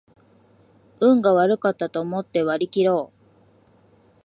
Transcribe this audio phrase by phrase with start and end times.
[0.99, 3.21] 運が悪かったと思って割りきろう